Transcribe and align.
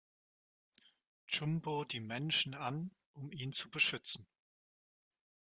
Jumbo 1.27 1.85
die 1.85 1.99
Menschen 1.99 2.55
an, 2.55 2.89
um 3.13 3.31
ihn 3.31 3.53
zu 3.53 3.69
beschützen. 3.69 4.25